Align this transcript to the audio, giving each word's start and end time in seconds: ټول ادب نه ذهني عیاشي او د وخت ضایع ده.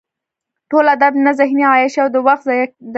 ټول 0.69 0.85
ادب 0.95 1.13
نه 1.25 1.31
ذهني 1.39 1.63
عیاشي 1.71 1.99
او 2.03 2.09
د 2.15 2.17
وخت 2.27 2.43
ضایع 2.47 2.65
ده. 2.69 2.73